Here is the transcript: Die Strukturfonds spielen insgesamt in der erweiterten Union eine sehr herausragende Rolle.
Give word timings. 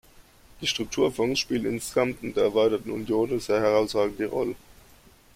Die 0.61 0.65
Strukturfonds 0.65 1.39
spielen 1.39 1.67
insgesamt 1.73 2.23
in 2.23 2.33
der 2.33 2.45
erweiterten 2.45 2.89
Union 2.89 3.29
eine 3.29 3.39
sehr 3.39 3.59
herausragende 3.61 4.25
Rolle. 4.25 4.55